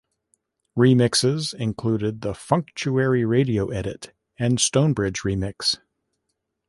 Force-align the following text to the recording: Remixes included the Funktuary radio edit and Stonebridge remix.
Remixes 0.75 1.53
included 1.53 2.21
the 2.21 2.31
Funktuary 2.33 3.23
radio 3.23 3.67
edit 3.69 4.13
and 4.39 4.59
Stonebridge 4.59 5.19
remix. 5.21 5.77